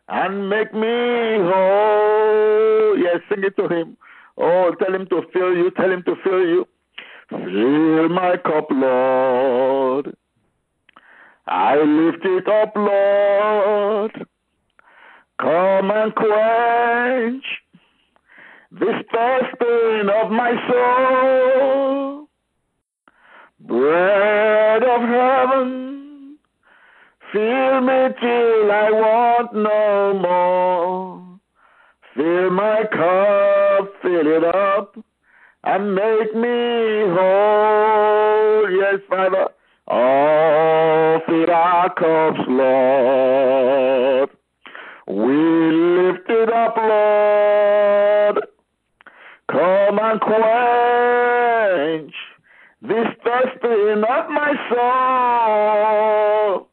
[0.09, 2.99] and make me whole.
[2.99, 3.97] Yes, sing it to him.
[4.37, 6.67] Oh, tell him to fill you, tell him to fill you.
[7.31, 10.17] Fill my cup, Lord.
[11.47, 14.27] I lift it up, Lord.
[15.41, 17.45] Come and quench
[18.71, 22.29] this thirsting of my soul.
[23.61, 25.99] Bread of heaven,
[27.33, 31.39] Fill me till I want no more.
[32.15, 34.97] Fill my cup, fill it up,
[35.69, 38.71] and make me whole.
[38.71, 39.49] Yes, Father.
[39.87, 44.31] Oh, fill our cups, Lord.
[45.09, 45.37] We
[46.07, 48.47] lift it up, Lord.
[49.53, 52.15] Come and quench
[52.81, 56.69] this thirsting of my soul.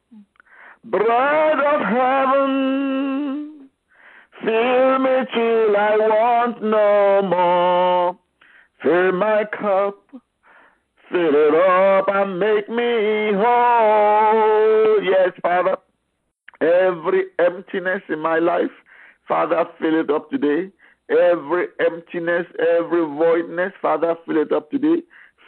[0.84, 3.68] Bread of heaven,
[4.42, 8.15] fill me till I want no more.
[8.82, 9.98] Fill my cup,
[11.10, 15.02] fill it up and make me whole.
[15.02, 15.76] Yes, Father.
[16.60, 18.70] Every emptiness in my life,
[19.28, 20.70] Father, fill it up today.
[21.10, 25.02] Every emptiness, every voidness, Father, fill it up today.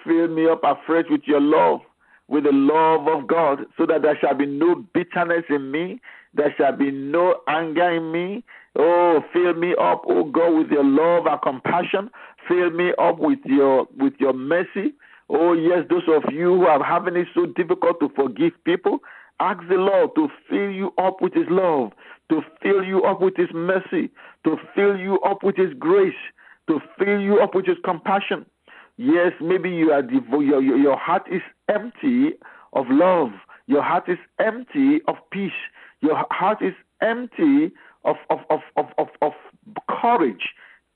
[0.04, 1.80] Fill me up afresh with your love,
[2.28, 6.00] with the love of God, so that there shall be no bitterness in me,
[6.34, 8.44] there shall be no anger in me.
[8.78, 12.10] Oh, fill me up, oh God, with your love and compassion.
[12.46, 14.94] Fill me up with your with your mercy.
[15.28, 19.00] Oh yes, those of you who are having it so difficult to forgive people,
[19.40, 21.90] ask the Lord to fill you up with His love,
[22.30, 24.10] to fill you up with His mercy,
[24.44, 26.14] to fill you up with His grace,
[26.68, 28.46] to fill you up with His compassion.
[28.96, 32.30] Yes, maybe you are devo- your, your your heart is empty
[32.72, 33.30] of love.
[33.66, 35.52] Your heart is empty of peace.
[36.00, 37.72] Your heart is empty
[38.04, 38.60] of of of
[38.98, 39.32] of of,
[39.90, 40.48] courage.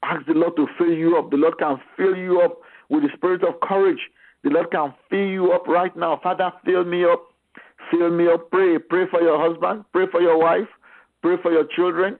[0.02, 1.30] Ask the Lord to fill you up.
[1.30, 4.00] The Lord can fill you up with the spirit of courage.
[4.42, 6.18] The Lord can fill you up right now.
[6.22, 7.22] Father, fill me up.
[7.90, 8.50] Fill me up.
[8.50, 8.78] Pray.
[8.78, 9.84] Pray for your husband.
[9.92, 10.68] Pray for your wife.
[11.22, 12.18] Pray for your children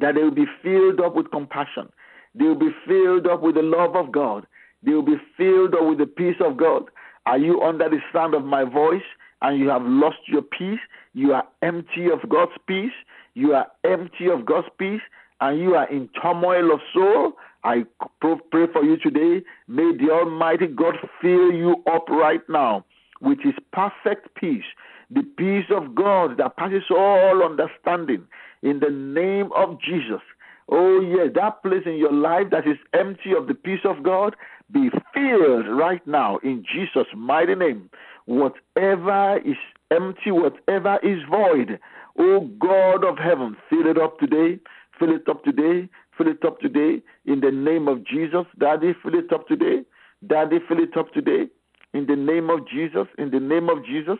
[0.00, 1.88] that they will be filled up with compassion.
[2.34, 4.46] They will be filled up with the love of God.
[4.82, 6.84] They will be filled up with the peace of God.
[7.26, 9.02] Are you under the sound of my voice
[9.42, 10.80] and you have lost your peace?
[11.14, 12.92] You are empty of God's peace.
[13.34, 15.02] You are empty of God's peace
[15.40, 17.32] and you are in turmoil of soul.
[17.64, 17.84] I
[18.20, 19.44] pray for you today.
[19.68, 22.84] May the Almighty God fill you up right now
[23.20, 24.64] with His perfect peace,
[25.10, 28.26] the peace of God that passes all understanding
[28.62, 30.20] in the name of Jesus.
[30.68, 34.36] Oh, yes, that place in your life that is empty of the peace of God
[34.72, 37.90] be filled right now in Jesus' mighty name.
[38.26, 39.56] Whatever is
[39.90, 41.78] empty, whatever is void,
[42.18, 44.60] oh God of heaven, fill it up today,
[44.98, 48.46] fill it up today, fill it up today in the name of Jesus.
[48.58, 49.84] Daddy, fill it up today.
[50.26, 51.48] Daddy, fill it up today
[51.92, 54.18] in the name of Jesus, in the name of Jesus.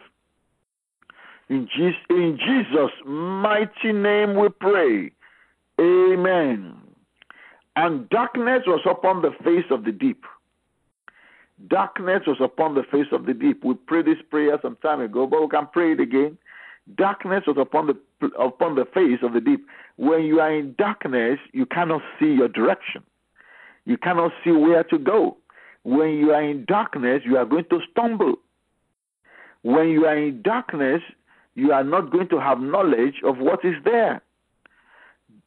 [1.49, 5.11] In Jesus, in Jesus' mighty name we pray.
[5.81, 6.75] Amen.
[7.77, 10.25] And darkness was upon the face of the deep.
[11.69, 13.65] Darkness was upon the face of the deep.
[13.65, 16.39] We prayed this prayer some time ago, but we can pray it again.
[16.97, 17.97] Darkness was upon the
[18.39, 19.67] upon the face of the deep.
[19.97, 23.03] When you are in darkness, you cannot see your direction.
[23.85, 25.37] You cannot see where to go.
[25.83, 28.37] When you are in darkness, you are going to stumble.
[29.63, 31.03] When you are in darkness,
[31.55, 34.23] you are not going to have knowledge of what is there.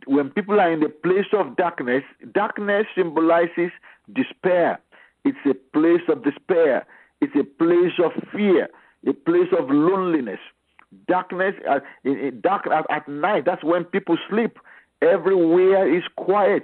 [0.05, 3.71] When people are in the place of darkness, darkness symbolizes
[4.13, 4.79] despair.
[5.23, 6.85] It's a place of despair.
[7.21, 8.67] It's a place of fear,
[9.07, 10.39] a place of loneliness.
[11.07, 14.59] Darkness, uh, in, in dark at, at night, that's when people sleep.
[15.01, 16.63] Everywhere is quiet.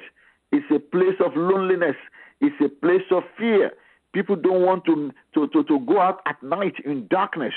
[0.51, 1.95] It's a place of loneliness.
[2.41, 3.71] It's a place of fear.
[4.13, 7.53] People don't want to, to, to, to go out at night in darkness.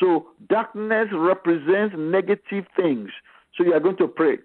[0.00, 3.10] So darkness represents negative things.
[3.56, 4.38] So you are going to pray.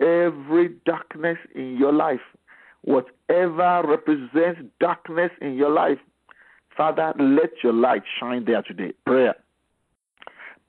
[0.00, 2.20] Every darkness in your life,
[2.82, 5.98] whatever represents darkness in your life,
[6.76, 8.92] Father, let your light shine there today.
[9.04, 9.34] Prayer.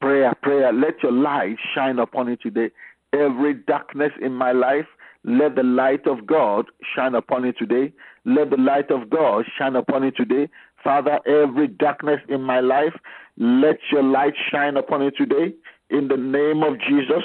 [0.02, 0.74] Prayer, prayer.
[0.74, 2.72] Let your light shine upon it today.
[3.14, 4.86] Every darkness in my life,
[5.24, 7.94] let the light of God shine upon it today.
[8.26, 10.50] Let the light of God shine upon it today.
[10.84, 12.94] Father, every darkness in my life,
[13.38, 15.54] let your light shine upon it today.
[15.90, 17.24] In the name of Jesus,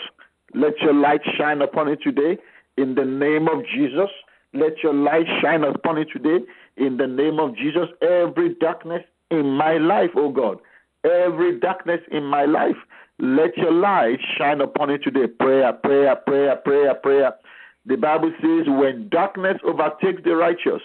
[0.55, 2.39] let your light shine upon it today.
[2.76, 4.11] In the name of Jesus,
[4.55, 6.44] let your light shine upon it today.
[6.76, 10.59] In the name of Jesus, every darkness in my life, oh God,
[11.05, 12.76] every darkness in my life,
[13.18, 15.26] let your light shine upon it today.
[15.26, 17.32] Prayer, prayer, prayer, prayer, prayer.
[17.84, 20.82] The Bible says, when darkness overtakes the righteous,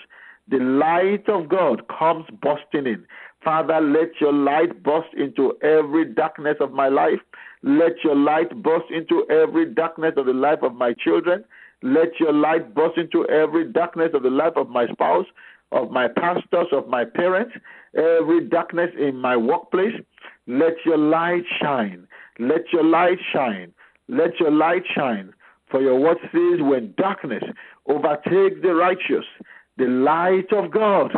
[0.47, 3.05] the light of God comes bursting in.
[3.43, 7.19] Father, let your light burst into every darkness of my life.
[7.61, 11.43] Let your light burst into every darkness of the life of my children.
[11.83, 15.25] Let your light burst into every darkness of the life of my spouse,
[15.73, 17.53] of my pastors, of my parents,
[17.93, 19.93] every darkness in my workplace.
[20.47, 22.07] Let your light shine.
[22.39, 23.73] Let your light shine.
[24.07, 25.33] Let your light shine.
[25.69, 27.43] For your word says, when darkness
[27.87, 29.25] overtakes the righteous,
[29.77, 31.11] the light of God,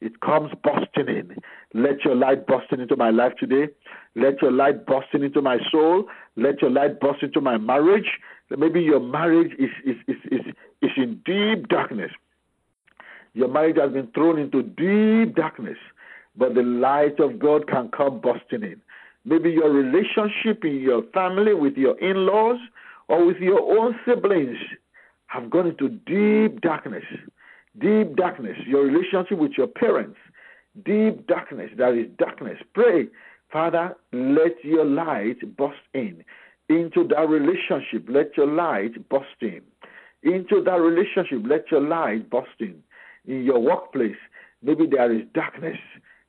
[0.00, 1.36] it comes busting in.
[1.74, 3.72] Let your light busting into my life today.
[4.16, 6.06] Let your light busting into my soul.
[6.36, 8.18] Let your light burst into my marriage.
[8.56, 12.10] Maybe your marriage is, is, is, is, is in deep darkness.
[13.34, 15.76] Your marriage has been thrown into deep darkness,
[16.36, 18.80] but the light of God can come busting in.
[19.24, 22.58] Maybe your relationship in your family with your in laws
[23.08, 24.56] or with your own siblings
[25.26, 27.04] have gone into deep darkness.
[27.78, 28.56] Deep darkness.
[28.66, 30.16] Your relationship with your parents,
[30.84, 31.70] deep darkness.
[31.76, 32.58] There is darkness.
[32.74, 33.08] Pray,
[33.52, 36.24] Father, let your light burst in
[36.68, 38.06] into that relationship.
[38.08, 39.62] Let your light burst in
[40.22, 41.42] into that relationship.
[41.48, 42.82] Let your light burst in
[43.26, 44.16] in your workplace.
[44.62, 45.78] Maybe there is darkness.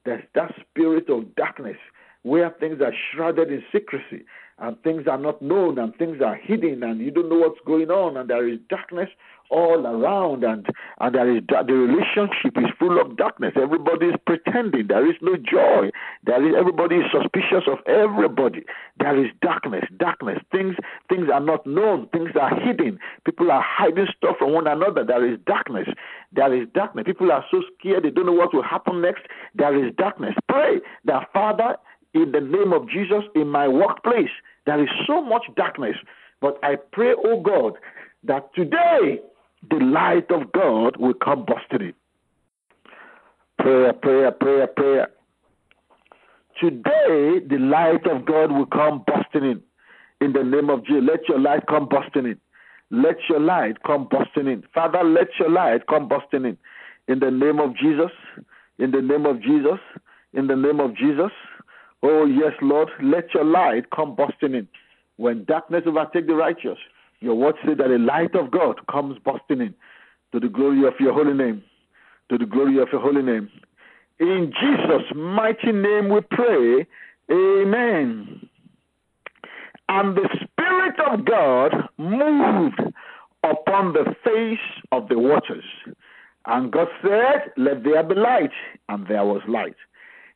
[0.05, 1.77] There's that spirit of darkness
[2.23, 4.25] where things are shrouded in secrecy
[4.61, 7.89] and things are not known and things are hidden and you don't know what's going
[7.89, 9.09] on and there is darkness
[9.49, 10.65] all around and
[10.99, 13.53] and there is the relationship is full of darkness.
[13.55, 14.87] Everybody is pretending.
[14.87, 15.89] There is no joy.
[16.23, 18.63] There is everybody is suspicious of everybody.
[18.99, 20.37] There is darkness darkness.
[20.51, 20.75] Things
[21.09, 22.07] things are not known.
[22.09, 22.99] Things are hidden.
[23.25, 25.03] People are hiding stuff from one another.
[25.03, 25.87] There is darkness.
[26.31, 27.05] There is darkness.
[27.05, 28.03] People are so scared.
[28.03, 29.23] They don't know what will happen next.
[29.55, 30.35] There is darkness.
[30.47, 31.75] Pray that father
[32.13, 34.29] in the name of Jesus in my workplace.
[34.65, 35.95] There is so much darkness,
[36.41, 37.73] but I pray, oh God,
[38.23, 39.19] that today
[39.69, 41.93] the light of God will come busting in.
[43.57, 45.07] Prayer, prayer, prayer, prayer.
[46.59, 49.61] Today the light of God will come busting in.
[50.21, 52.39] In the name of Jesus, let your light come busting in.
[52.91, 54.63] Let your light come busting in.
[54.73, 56.57] Father, let your light come busting in.
[57.07, 58.11] In the name of Jesus,
[58.77, 59.79] in the name of Jesus,
[60.33, 61.31] in the name of Jesus.
[62.01, 64.67] Oh, yes, Lord, let your light come busting in.
[65.17, 66.77] When darkness overtake the righteous,
[67.19, 69.73] your word says that the light of God comes busting in
[70.31, 71.63] to the glory of your holy name.
[72.29, 73.49] To the glory of your holy name.
[74.19, 76.87] In Jesus' mighty name we pray.
[77.31, 78.47] Amen.
[79.89, 82.79] And the Spirit of God moved
[83.43, 84.59] upon the face
[84.91, 85.63] of the waters.
[86.45, 88.51] And God said, Let there be light.
[88.87, 89.75] And there was light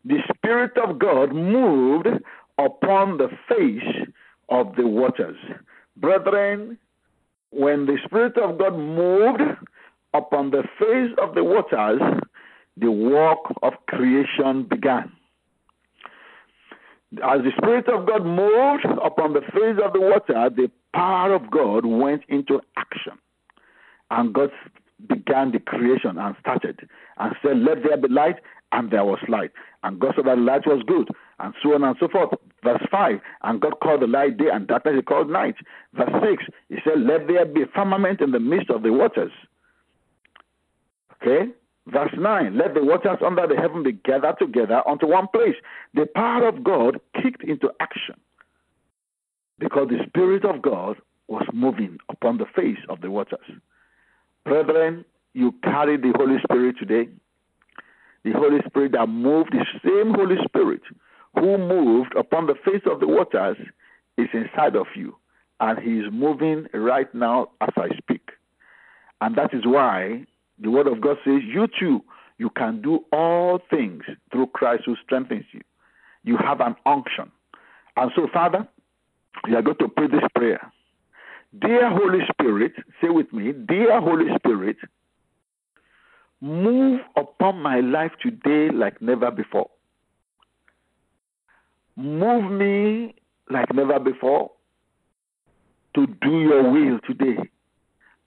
[0.05, 2.07] the Spirit of God moved
[2.57, 4.07] upon the face
[4.49, 5.37] of the waters.
[5.97, 6.77] Brethren,
[7.51, 9.41] when the Spirit of God moved
[10.13, 12.01] upon the face of the waters,
[12.77, 15.11] the work of creation began.
[17.23, 21.49] As the Spirit of God moved upon the face of the water, the power of
[21.51, 23.13] God went into action.
[24.09, 24.49] And God
[25.07, 26.79] began the creation and started
[27.17, 28.37] and said, Let there be light,
[28.73, 29.51] and there was light.
[29.83, 31.09] And God saw that light was good,
[31.39, 32.31] and so on and so forth.
[32.63, 35.55] Verse 5, and God called the light day, and darkness he called night.
[35.93, 39.31] Verse 6, he said, Let there be firmament in the midst of the waters.
[41.21, 41.51] Okay?
[41.87, 45.55] Verse 9, let the waters under the heaven be gathered together unto one place.
[45.93, 48.15] The power of God kicked into action
[49.59, 50.95] because the Spirit of God
[51.27, 53.45] was moving upon the face of the waters.
[54.45, 55.03] Brethren,
[55.33, 57.09] you carry the Holy Spirit today
[58.23, 60.81] the Holy Spirit that moved, the same Holy Spirit
[61.35, 63.57] who moved upon the face of the waters
[64.17, 65.15] is inside of you.
[65.59, 68.29] And he is moving right now as I speak.
[69.21, 70.25] And that is why
[70.59, 72.03] the Word of God says, You too,
[72.37, 75.61] you can do all things through Christ who strengthens you.
[76.23, 77.31] You have an unction.
[77.95, 78.67] And so, Father,
[79.47, 80.71] you are going to pray this prayer.
[81.59, 84.77] Dear Holy Spirit, say with me, Dear Holy Spirit,
[86.43, 89.69] Move upon my life today like never before.
[91.95, 93.15] Move me
[93.49, 94.51] like never before
[95.95, 97.37] to do your will today,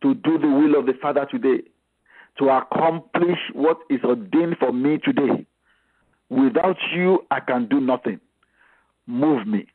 [0.00, 1.62] to do the will of the Father today,
[2.38, 5.44] to accomplish what is ordained for me today.
[6.30, 8.18] Without you, I can do nothing.
[9.06, 9.66] Move me.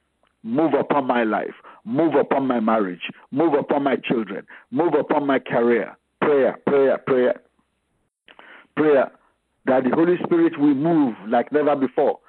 [0.41, 1.53] Move upon my life.
[1.85, 3.11] Move upon my marriage.
[3.29, 4.47] Move upon my children.
[4.71, 5.95] Move upon my career.
[6.19, 7.35] Prayer, prayer, prayer
[8.75, 9.11] prayer
[9.65, 12.19] that the Holy Spirit will move like never before.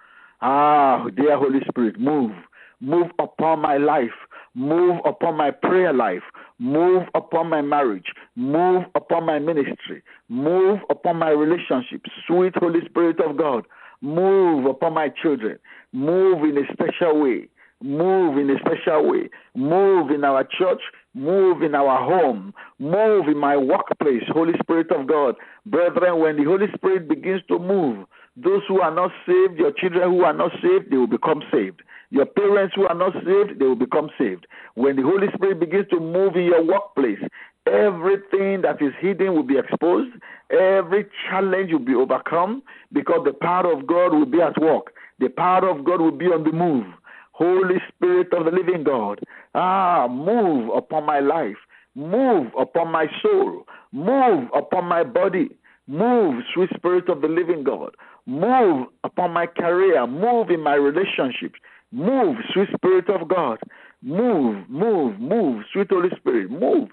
[0.40, 2.32] Ah, dear Holy Spirit, move.
[2.80, 4.10] Move upon my life.
[4.54, 6.22] Move upon my prayer life.
[6.58, 8.12] Move upon my marriage.
[8.36, 10.02] Move upon my ministry.
[10.28, 12.02] Move upon my relationship.
[12.26, 13.64] Sweet Holy Spirit of God,
[14.02, 15.58] move upon my children.
[15.92, 17.48] Move in a special way.
[17.82, 19.28] Move in a special way.
[19.56, 20.80] Move in our church.
[21.14, 22.54] Move in our home.
[22.78, 24.22] Move in my workplace.
[24.28, 25.34] Holy Spirit of God.
[25.66, 28.06] Brethren, when the Holy Spirit begins to move,
[28.36, 31.82] Those who are not saved, your children who are not saved, they will become saved.
[32.10, 34.46] Your parents who are not saved, they will become saved.
[34.74, 37.20] When the Holy Spirit begins to move in your workplace,
[37.66, 40.14] everything that is hidden will be exposed.
[40.50, 44.94] Every challenge will be overcome because the power of God will be at work.
[45.18, 46.86] The power of God will be on the move.
[47.32, 49.20] Holy Spirit of the living God,
[49.54, 51.56] ah, move upon my life,
[51.94, 55.50] move upon my soul, move upon my body,
[55.86, 57.94] move, sweet Spirit of the living God,
[58.26, 61.58] move upon my career, move in my relationships,
[61.90, 63.58] move, sweet Spirit of God,
[64.02, 66.88] move, move, move, sweet Holy Spirit, move.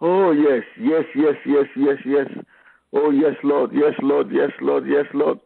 [0.00, 2.26] Oh, yes, yes, yes, yes, yes, yes.
[2.92, 5.38] Oh, yes, Lord, yes, Lord, yes, Lord, yes, Lord.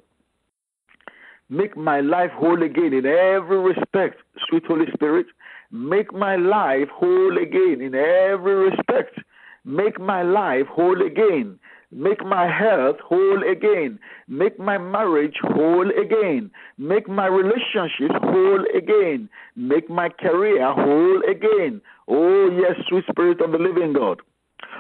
[1.49, 5.27] Make my life whole again in every respect, sweet Holy Spirit.
[5.73, 9.19] Make my life whole again in every respect.
[9.65, 11.59] Make my life whole again.
[11.93, 13.99] Make my health whole again.
[14.29, 16.51] Make my marriage whole again.
[16.79, 19.29] Make my relationships whole again.
[19.57, 21.83] Make my career whole again.
[22.07, 24.21] Oh, yes, sweet Spirit of the living God.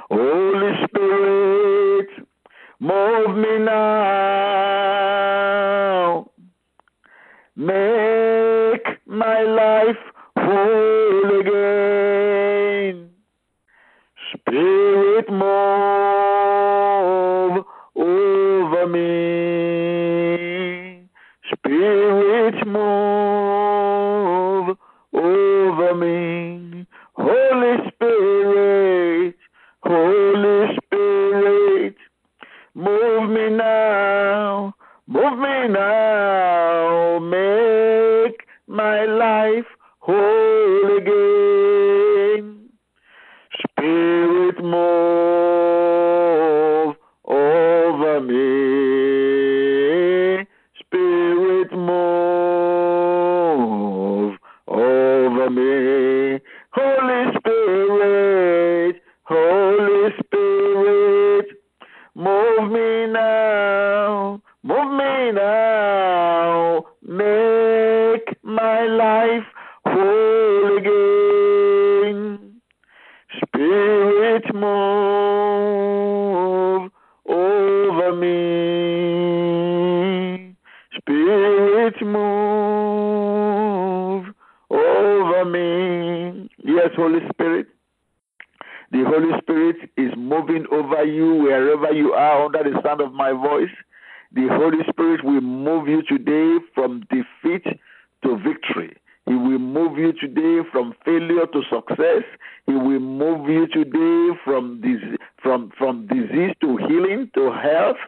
[0.08, 2.08] Holy Spirit,
[2.78, 5.00] move me now.
[7.56, 9.98] Make my life
[10.38, 10.89] whole
[15.30, 15.99] Spirit,
[64.80, 69.44] Move me now, make my life
[69.84, 72.62] whole again.
[73.42, 75.70] Spirit, move
[77.26, 78.30] over me.
[80.96, 83.04] Spirit, move
[84.70, 86.48] over me.
[86.64, 87.66] Yes, Holy Spirit.
[88.92, 93.32] The Holy Spirit is moving over you wherever you are under the sound of my
[93.32, 93.68] voice.
[94.32, 97.64] The Holy Spirit will move you today from defeat
[98.22, 98.96] to victory.
[99.26, 102.22] He will move you today from failure to success.
[102.66, 107.98] He will move you today from dis- from from disease to healing to health.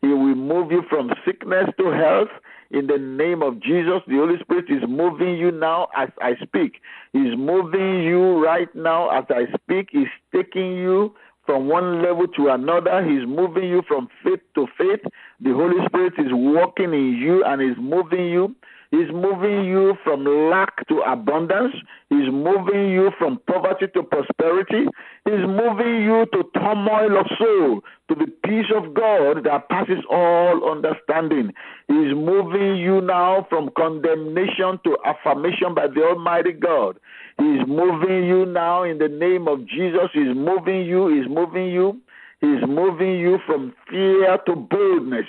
[0.00, 2.28] He will move you from sickness to health.
[2.70, 6.80] In the name of Jesus, the Holy Spirit is moving you now as I speak.
[7.12, 9.88] He's moving you right now as I speak.
[9.92, 11.14] He's taking you
[11.48, 13.02] from one level to another.
[13.02, 15.00] He's moving you from faith to faith.
[15.40, 18.54] The Holy Spirit is working in you and is moving you.
[18.90, 21.74] He's moving you from lack to abundance.
[22.10, 24.84] He's moving you from poverty to prosperity.
[25.24, 30.70] He's moving you to turmoil of soul, to the peace of God that passes all
[30.70, 31.52] understanding.
[31.86, 36.98] He's moving you now from condemnation to affirmation by the Almighty God.
[37.38, 40.10] He's moving you now in the name of Jesus.
[40.12, 41.08] He's moving you.
[41.08, 42.00] He's moving you.
[42.40, 45.26] He's moving you from fear to boldness.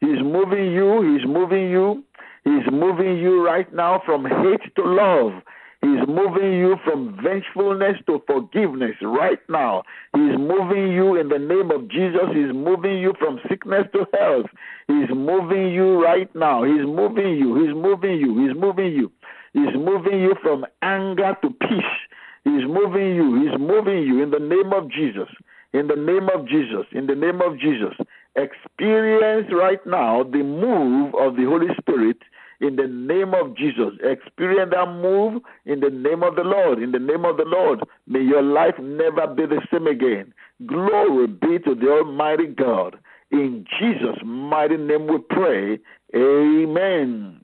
[0.00, 1.02] He's moving you.
[1.02, 2.04] He's moving you.
[2.44, 5.42] He's moving you right now from hate to love.
[5.82, 9.82] He's moving you from vengefulness to forgiveness right now.
[10.14, 12.28] He's moving you in the name of Jesus.
[12.34, 14.46] He's moving you from sickness to health.
[14.88, 16.64] He's moving you right now.
[16.64, 17.64] He's moving you.
[17.64, 18.46] He's moving you.
[18.46, 19.10] He's moving you.
[19.52, 21.96] He's moving you from anger to peace.
[22.44, 23.42] He's moving you.
[23.42, 25.28] He's moving you in the name of Jesus.
[25.72, 26.86] In the name of Jesus.
[26.92, 27.94] In the name of Jesus.
[28.36, 32.18] Experience right now the move of the Holy Spirit
[32.60, 33.94] in the name of Jesus.
[34.04, 36.80] Experience that move in the name of the Lord.
[36.80, 37.80] In the name of the Lord.
[38.06, 40.32] May your life never be the same again.
[40.66, 42.98] Glory be to the Almighty God.
[43.30, 45.78] In Jesus' mighty name we pray.
[46.14, 47.40] Amen.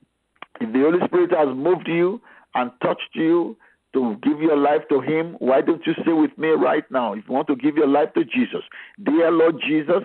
[0.61, 2.21] If the Holy Spirit has moved you
[2.55, 3.57] and touched you
[3.93, 7.13] to give your life to Him, why don't you say with me right now?
[7.13, 8.63] If you want to give your life to Jesus,
[9.03, 10.03] Dear Lord Jesus,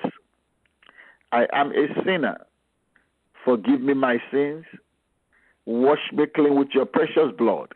[1.32, 2.38] I am a sinner.
[3.45, 4.66] Forgive me my sins.
[5.66, 7.74] Wash me clean with your precious blood.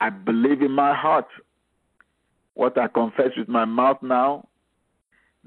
[0.00, 1.26] I believe in my heart
[2.54, 4.48] what I confess with my mouth now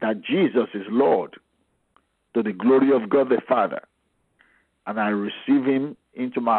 [0.02, 1.36] that Jesus is Lord
[2.34, 3.82] to the glory of God the Father.
[4.88, 6.56] And I receive him into my